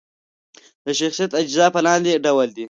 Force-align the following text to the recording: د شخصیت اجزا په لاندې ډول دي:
د 0.85 0.87
شخصیت 0.99 1.31
اجزا 1.41 1.65
په 1.75 1.79
لاندې 1.85 2.21
ډول 2.25 2.47
دي: 2.55 2.59